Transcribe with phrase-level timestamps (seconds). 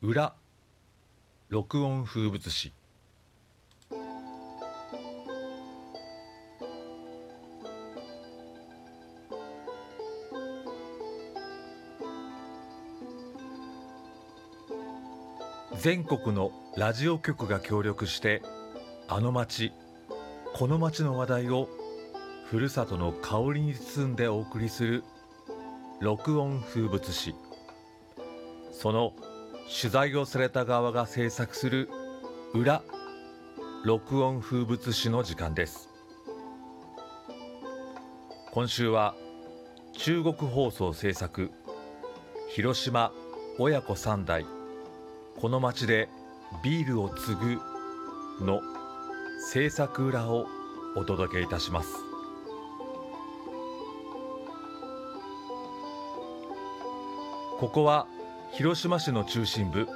[0.00, 0.32] 裏
[1.48, 2.72] 録音風物詩。
[15.80, 18.40] 全国のラジオ局が協力して
[19.08, 19.72] あの町
[20.54, 21.68] この町の話題を
[22.44, 25.02] ふるさとの香りに包んでお送りする
[25.98, 27.34] 録音風物詩。
[28.70, 29.12] その
[29.68, 31.90] 取材をされた側が制作する
[32.54, 32.82] 裏
[33.84, 35.90] 録音風物詩の時間です。
[38.50, 39.14] 今週は
[39.92, 41.50] 中国放送制作
[42.48, 43.12] 広島
[43.58, 44.46] 親子三代
[45.38, 46.08] この町で
[46.64, 47.60] ビールを継ぐ
[48.44, 48.62] の
[49.52, 50.46] 制作裏を
[50.96, 51.90] お届けいたします。
[57.58, 58.06] ここは
[58.52, 59.86] 広島市の中心部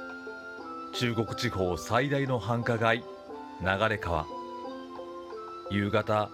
[0.93, 3.03] 中国地方最大の繁華街
[3.61, 4.25] 流れ川。
[5.69, 6.29] 夕方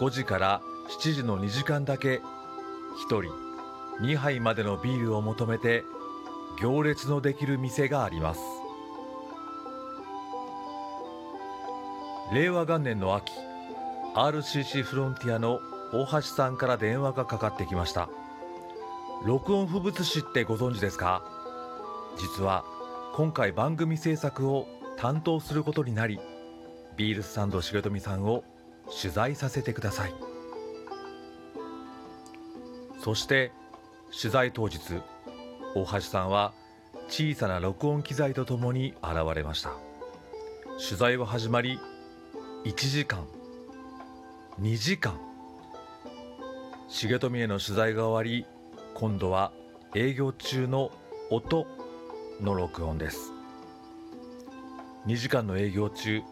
[0.00, 0.62] 5時から
[1.00, 2.22] 7時の2時間だけ
[3.08, 3.32] 1人
[4.00, 5.84] 2杯までのビールを求めて
[6.60, 8.40] 行列のできる店があります。
[12.32, 13.32] 令和元年の秋
[14.14, 15.60] RCC フロンティアの
[15.92, 18.08] 大橋さんから電話がかかってきました。
[19.24, 21.22] 録音風物詩ってご存知ですか？
[22.16, 22.64] 実は
[23.14, 26.18] 今回番組制作を担当することになり
[26.96, 28.44] ビールスサンド重富さんを
[29.00, 30.14] 取材させてください。
[33.00, 33.52] そして
[34.18, 34.78] 取材当日
[35.74, 36.52] 大橋さんは
[37.08, 39.72] 小さな録音機材とともに現れました。
[40.78, 41.78] 取材は始まり
[42.64, 43.26] 1時間
[44.60, 45.20] 2時間
[46.88, 48.46] 重富への取材が終わり
[48.94, 49.52] 今度は
[49.94, 50.90] 営業中の
[51.30, 51.66] 音
[52.40, 53.32] の録音です。
[55.06, 56.22] 2時間の営業中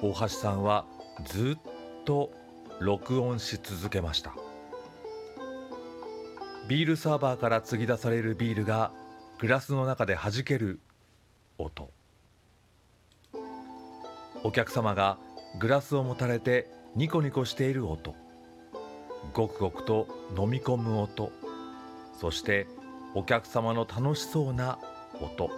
[0.00, 0.84] 大橋さんは
[1.24, 1.60] ずっ
[2.04, 2.30] と
[2.80, 4.34] 録音し続けました。
[6.68, 8.92] ビールサーバーから継ぎ出されるビールが
[9.38, 10.80] グラスの中で弾ける
[11.56, 11.90] 音。
[14.44, 15.18] お客様が
[15.58, 18.14] グラスを持たれてニコニコしている音。
[19.32, 20.06] ごくごくと
[20.36, 21.32] 飲み込む音。
[22.20, 22.66] そして
[23.14, 24.78] お客様の楽しそうな
[25.20, 25.50] 音。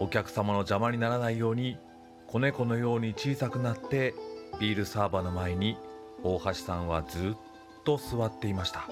[0.00, 1.78] お客様の邪魔にならないように
[2.26, 4.14] 子猫のように小さくなって
[4.58, 5.76] ビールサーバーの前に
[6.22, 7.36] 大橋さんはずっ
[7.84, 8.88] と座っていました。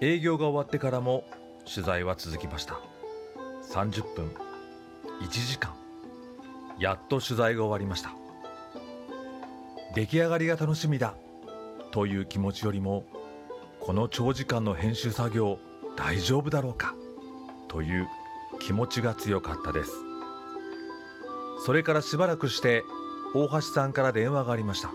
[0.00, 1.24] 営業が終わってからも
[1.72, 2.80] 取材は続きました。
[3.72, 4.32] 30分
[5.20, 5.74] 1時間。
[6.78, 8.10] やっと取材が終わりました。
[9.94, 11.14] 出来上がりが楽しみだ
[11.90, 13.04] という気持ちよりも
[13.78, 15.58] この長時間の編集作業
[15.96, 16.94] 大丈夫だろうか。
[17.72, 18.08] という
[18.60, 19.92] 気持ちが強かったです。
[21.64, 22.84] それからしばらくして
[23.34, 24.92] 大橋さんから電話がありました。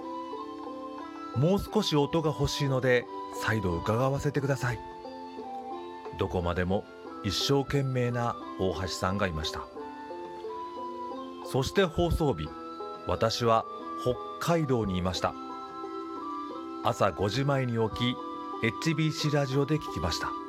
[1.36, 3.06] もう少し音が欲しいので
[3.42, 4.80] 再度伺わせてください。
[6.20, 6.86] どこまでも
[7.24, 9.62] 一生懸命な大橋さんがいました。
[11.46, 12.48] そして放送日
[13.08, 13.66] 私は
[14.40, 15.34] 北海道にいました。
[16.84, 18.16] 朝5時前に起き
[18.86, 20.47] HBC ラジオで聞きました。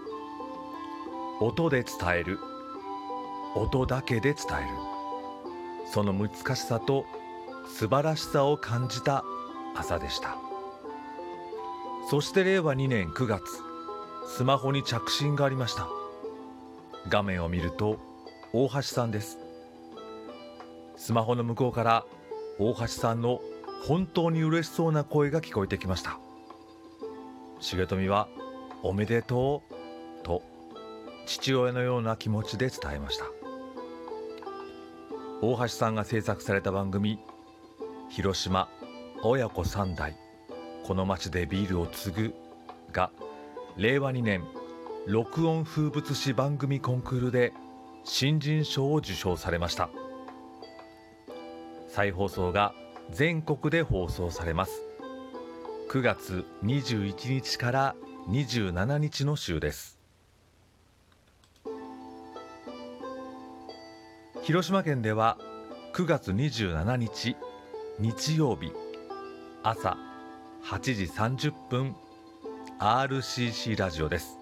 [1.40, 2.40] 音で伝える。
[3.54, 4.68] 音だけで伝える。
[5.86, 7.06] その難しさと
[7.68, 9.24] 素晴らしさを感じた
[9.76, 10.36] 朝でした。
[12.10, 13.44] そして令和2年9月
[14.26, 15.88] スマホに着信がありました。
[17.08, 18.00] 画面を見ると
[18.52, 19.38] 大橋さんです。
[20.96, 22.04] スマホの向こうから
[22.58, 23.40] 大橋さんの
[23.86, 26.18] 本当に嬉しそうな声が聞こえてきました。
[27.60, 28.26] 重富は
[28.82, 29.74] 「おめでとう」
[30.26, 30.57] と。
[31.28, 33.26] 父親のような気持ちで伝えました。
[35.42, 37.20] 大橋さんが制作された番組
[38.08, 38.68] 「広島
[39.22, 40.16] 親子三代
[40.84, 42.34] この町でビールを継ぐ」
[42.92, 43.10] が
[43.76, 44.42] 令和2年
[45.06, 47.52] 録音風物詩番組コンクールで
[48.04, 49.90] 新人賞を受賞されました。
[51.88, 52.72] 再放送が
[53.10, 54.82] 全国で放送されます。
[55.90, 57.96] 9月21日から
[58.28, 59.97] 27日の週です。
[64.48, 65.36] 広島県では
[65.92, 67.36] 9月27日
[67.98, 68.72] 日曜日
[69.62, 69.98] 朝
[70.64, 71.94] 8時30分
[72.80, 74.38] RCC ラジオです。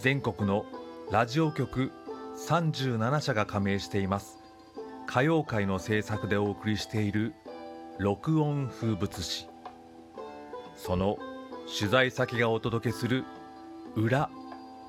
[0.00, 0.64] 全国の
[1.12, 1.92] ラジオ局
[2.48, 4.40] 37社が加盟しています。
[5.08, 7.32] 歌謡界の制作でお送りしている
[8.00, 9.46] 録音風物詩。
[10.74, 11.16] その
[11.78, 13.22] 取材先がお届けする
[13.94, 14.30] 裏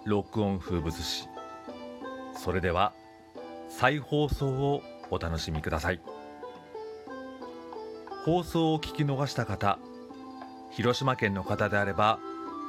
[0.05, 1.29] 録音風物詩。
[2.35, 2.93] それでは
[3.69, 6.01] 再放送をお楽しみください。
[8.25, 9.79] 放送を聞き逃した方
[10.71, 12.19] 広島県の方であれば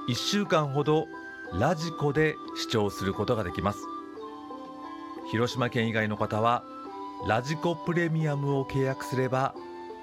[0.09, 1.07] 1週間ほど
[1.53, 3.79] ラジコで視聴することができます。
[5.31, 6.63] 広島県以外の方は
[7.27, 9.55] ラジコプレミアムを契約すれば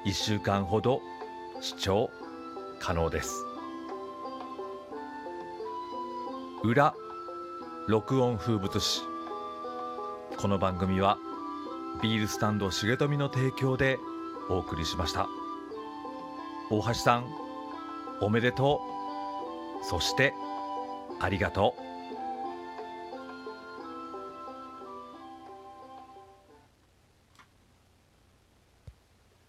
[0.06, 1.02] 1週間ほど
[1.62, 2.10] 視聴
[2.80, 3.46] 可能です。
[6.64, 6.94] 裏
[7.88, 9.02] 録音風物詩。
[10.38, 11.18] この番組は
[12.04, 13.98] ビールスタンド重富の提供で
[14.50, 15.28] お送りしました。
[16.70, 17.26] 大橋さん
[18.22, 18.82] おめでと
[19.82, 19.86] う。
[19.86, 20.34] そして
[21.20, 21.91] ありがとう。